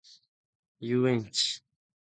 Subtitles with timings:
[0.79, 1.61] 遊園地